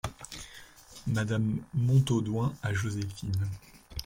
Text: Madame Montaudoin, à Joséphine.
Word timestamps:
Madame 1.05 1.57
Montaudoin, 1.75 2.55
à 2.63 2.73
Joséphine. 2.73 3.47